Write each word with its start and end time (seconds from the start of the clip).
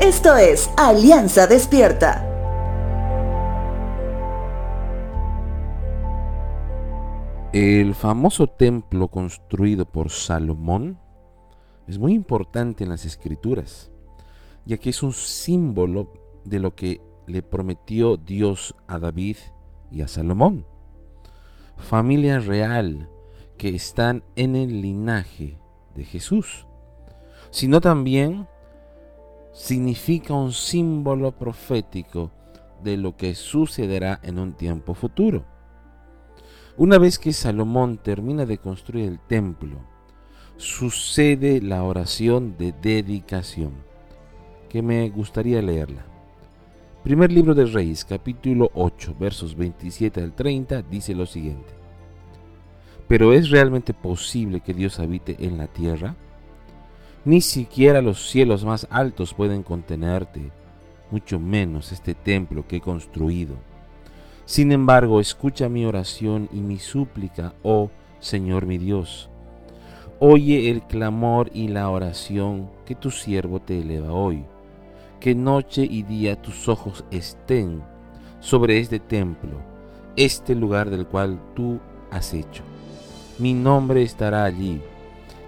Esto 0.00 0.36
es 0.36 0.70
Alianza 0.76 1.46
Despierta. 1.46 2.22
El 7.54 7.94
famoso 7.94 8.46
templo 8.46 9.08
construido 9.08 9.86
por 9.86 10.10
Salomón 10.10 10.98
es 11.88 11.98
muy 11.98 12.12
importante 12.12 12.84
en 12.84 12.90
las 12.90 13.06
escrituras, 13.06 13.90
ya 14.66 14.76
que 14.76 14.90
es 14.90 15.02
un 15.02 15.14
símbolo 15.14 16.12
de 16.44 16.60
lo 16.60 16.74
que 16.74 17.00
le 17.26 17.40
prometió 17.40 18.18
Dios 18.18 18.74
a 18.86 18.98
David 18.98 19.38
y 19.90 20.02
a 20.02 20.08
Salomón. 20.08 20.66
Familia 21.78 22.38
real 22.40 23.08
que 23.56 23.70
están 23.70 24.24
en 24.36 24.56
el 24.56 24.82
linaje 24.82 25.58
de 25.94 26.04
Jesús, 26.04 26.66
sino 27.50 27.80
también 27.80 28.46
significa 29.56 30.34
un 30.34 30.52
símbolo 30.52 31.32
profético 31.32 32.30
de 32.84 32.98
lo 32.98 33.16
que 33.16 33.34
sucederá 33.34 34.20
en 34.22 34.38
un 34.38 34.52
tiempo 34.52 34.92
futuro. 34.92 35.46
Una 36.76 36.98
vez 36.98 37.18
que 37.18 37.32
Salomón 37.32 37.96
termina 37.96 38.44
de 38.44 38.58
construir 38.58 39.06
el 39.08 39.18
templo, 39.18 39.78
sucede 40.58 41.62
la 41.62 41.82
oración 41.84 42.56
de 42.58 42.72
dedicación, 42.82 43.72
que 44.68 44.82
me 44.82 45.08
gustaría 45.08 45.62
leerla. 45.62 46.04
Primer 47.02 47.32
libro 47.32 47.54
de 47.54 47.64
Reyes, 47.64 48.04
capítulo 48.04 48.70
8, 48.74 49.16
versos 49.18 49.56
27 49.56 50.20
al 50.20 50.34
30, 50.34 50.82
dice 50.82 51.14
lo 51.14 51.24
siguiente. 51.24 51.72
Pero 53.08 53.32
¿es 53.32 53.48
realmente 53.48 53.94
posible 53.94 54.60
que 54.60 54.74
Dios 54.74 55.00
habite 55.00 55.36
en 55.38 55.56
la 55.56 55.66
tierra? 55.66 56.14
Ni 57.26 57.40
siquiera 57.40 58.02
los 58.02 58.30
cielos 58.30 58.64
más 58.64 58.86
altos 58.88 59.34
pueden 59.34 59.64
contenerte, 59.64 60.52
mucho 61.10 61.40
menos 61.40 61.90
este 61.90 62.14
templo 62.14 62.68
que 62.68 62.76
he 62.76 62.80
construido. 62.80 63.56
Sin 64.44 64.70
embargo, 64.70 65.18
escucha 65.18 65.68
mi 65.68 65.84
oración 65.84 66.48
y 66.52 66.60
mi 66.60 66.78
súplica, 66.78 67.52
oh 67.64 67.90
Señor 68.20 68.64
mi 68.66 68.78
Dios. 68.78 69.28
Oye 70.20 70.70
el 70.70 70.82
clamor 70.82 71.50
y 71.52 71.66
la 71.66 71.90
oración 71.90 72.70
que 72.84 72.94
tu 72.94 73.10
siervo 73.10 73.58
te 73.58 73.80
eleva 73.80 74.12
hoy. 74.12 74.44
Que 75.18 75.34
noche 75.34 75.82
y 75.82 76.04
día 76.04 76.40
tus 76.40 76.68
ojos 76.68 77.04
estén 77.10 77.82
sobre 78.38 78.78
este 78.78 79.00
templo, 79.00 79.58
este 80.14 80.54
lugar 80.54 80.90
del 80.90 81.08
cual 81.08 81.40
tú 81.56 81.80
has 82.12 82.32
hecho. 82.34 82.62
Mi 83.40 83.52
nombre 83.52 84.04
estará 84.04 84.44
allí 84.44 84.80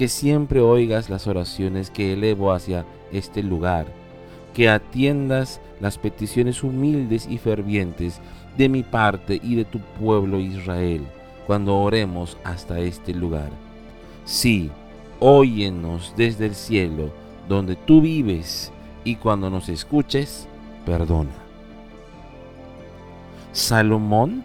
que 0.00 0.08
siempre 0.08 0.62
oigas 0.62 1.10
las 1.10 1.26
oraciones 1.26 1.90
que 1.90 2.14
elevo 2.14 2.54
hacia 2.54 2.86
este 3.12 3.42
lugar, 3.42 3.84
que 4.54 4.70
atiendas 4.70 5.60
las 5.78 5.98
peticiones 5.98 6.62
humildes 6.62 7.28
y 7.28 7.36
fervientes 7.36 8.18
de 8.56 8.70
mi 8.70 8.82
parte 8.82 9.38
y 9.42 9.56
de 9.56 9.66
tu 9.66 9.78
pueblo 9.78 10.40
Israel 10.40 11.02
cuando 11.46 11.76
oremos 11.76 12.38
hasta 12.44 12.78
este 12.80 13.12
lugar. 13.12 13.50
Sí, 14.24 14.70
óyenos 15.18 16.14
desde 16.16 16.46
el 16.46 16.54
cielo, 16.54 17.12
donde 17.46 17.76
tú 17.76 18.00
vives, 18.00 18.72
y 19.04 19.16
cuando 19.16 19.50
nos 19.50 19.68
escuches, 19.68 20.48
perdona. 20.86 21.28
Salomón, 23.52 24.44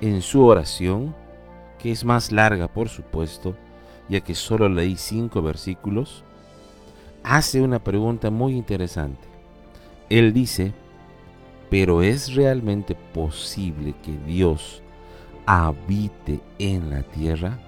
en 0.00 0.22
su 0.22 0.46
oración, 0.46 1.16
que 1.80 1.90
es 1.90 2.04
más 2.04 2.30
larga 2.30 2.68
por 2.68 2.88
supuesto, 2.88 3.56
ya 4.08 4.20
que 4.20 4.34
solo 4.34 4.68
leí 4.68 4.96
cinco 4.96 5.42
versículos, 5.42 6.24
hace 7.22 7.60
una 7.60 7.78
pregunta 7.78 8.30
muy 8.30 8.54
interesante. 8.54 9.26
Él 10.10 10.32
dice, 10.32 10.72
pero 11.70 12.02
¿es 12.02 12.34
realmente 12.34 12.94
posible 12.94 13.94
que 14.02 14.16
Dios 14.26 14.82
habite 15.46 16.40
en 16.58 16.90
la 16.90 17.02
tierra? 17.02 17.58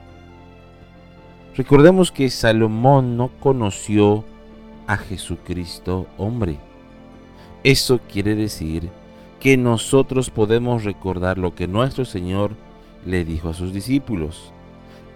Recordemos 1.56 2.12
que 2.12 2.28
Salomón 2.28 3.16
no 3.16 3.28
conoció 3.40 4.24
a 4.86 4.96
Jesucristo 4.98 6.06
hombre. 6.18 6.58
Eso 7.64 7.98
quiere 8.12 8.34
decir 8.34 8.90
que 9.40 9.56
nosotros 9.56 10.30
podemos 10.30 10.84
recordar 10.84 11.38
lo 11.38 11.54
que 11.54 11.66
nuestro 11.66 12.04
Señor 12.04 12.52
le 13.04 13.24
dijo 13.24 13.48
a 13.48 13.54
sus 13.54 13.72
discípulos. 13.72 14.52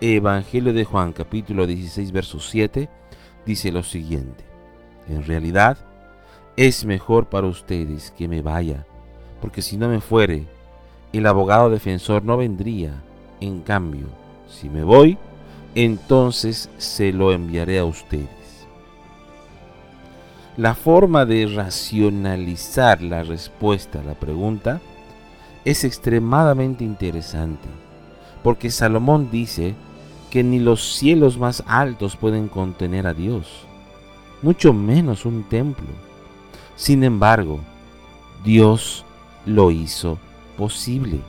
Evangelio 0.02 0.72
de 0.72 0.86
Juan 0.86 1.12
capítulo 1.12 1.66
16 1.66 2.10
verso 2.10 2.40
7 2.40 2.88
dice 3.44 3.70
lo 3.70 3.82
siguiente. 3.82 4.44
En 5.10 5.26
realidad 5.26 5.76
es 6.56 6.86
mejor 6.86 7.26
para 7.26 7.46
ustedes 7.46 8.10
que 8.16 8.26
me 8.26 8.40
vaya, 8.40 8.86
porque 9.42 9.60
si 9.60 9.76
no 9.76 9.90
me 9.90 10.00
fuere, 10.00 10.46
el 11.12 11.26
abogado 11.26 11.68
defensor 11.68 12.24
no 12.24 12.38
vendría. 12.38 12.94
En 13.42 13.60
cambio, 13.60 14.06
si 14.48 14.70
me 14.70 14.84
voy, 14.84 15.18
entonces 15.74 16.70
se 16.78 17.12
lo 17.12 17.30
enviaré 17.32 17.78
a 17.78 17.84
ustedes. 17.84 18.66
La 20.56 20.74
forma 20.74 21.26
de 21.26 21.46
racionalizar 21.46 23.02
la 23.02 23.22
respuesta 23.22 24.00
a 24.00 24.04
la 24.04 24.14
pregunta 24.14 24.80
es 25.66 25.84
extremadamente 25.84 26.84
interesante, 26.84 27.68
porque 28.42 28.70
Salomón 28.70 29.30
dice 29.30 29.74
que 30.30 30.42
ni 30.42 30.58
los 30.58 30.94
cielos 30.94 31.38
más 31.38 31.62
altos 31.66 32.16
pueden 32.16 32.48
contener 32.48 33.06
a 33.06 33.14
Dios, 33.14 33.66
mucho 34.42 34.72
menos 34.72 35.26
un 35.26 35.42
templo. 35.42 35.88
Sin 36.76 37.04
embargo, 37.04 37.60
Dios 38.44 39.04
lo 39.44 39.70
hizo 39.70 40.18
posible. 40.56 41.20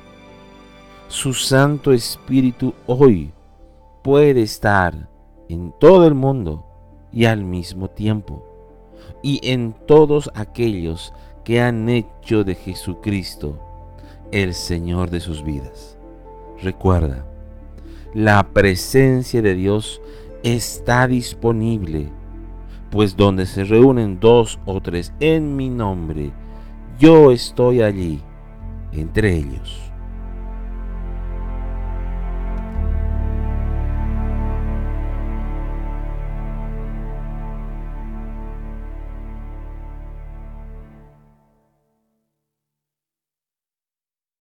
Su 1.08 1.34
Santo 1.34 1.92
Espíritu 1.92 2.74
hoy 2.86 3.32
puede 4.02 4.44
estar 4.44 5.10
en 5.50 5.74
todo 5.80 6.08
el 6.08 6.14
mundo 6.14 6.66
y 7.12 7.26
al 7.26 7.44
mismo 7.44 7.90
tiempo, 7.90 8.46
y 9.22 9.42
en 9.44 9.74
todos 9.88 10.32
aquellos 10.36 11.14
que 11.44 11.60
han 11.60 11.90
hecho 11.90 12.44
de 12.44 12.56
Jesucristo 12.56 13.60
el 14.32 14.54
Señor 14.54 15.10
de 15.10 15.20
sus 15.20 15.44
vidas. 15.44 15.98
Recuerda, 16.62 17.26
la 18.14 18.44
presencia 18.44 19.42
de 19.42 19.56
Dios 19.56 20.02
está 20.44 21.08
disponible, 21.08 22.10
pues 22.90 23.16
donde 23.16 23.46
se 23.46 23.64
reúnen 23.64 24.20
dos 24.20 24.60
o 24.66 24.82
tres 24.82 25.14
en 25.20 25.56
mi 25.56 25.70
nombre, 25.70 26.32
yo 27.00 27.32
estoy 27.32 27.82
allí 27.82 28.22
entre 28.92 29.36
ellos. 29.36 29.91